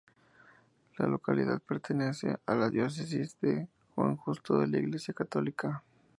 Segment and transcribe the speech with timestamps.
[0.97, 5.83] La localidad pertenece a la Diócesis de San Justo de la Iglesia católica.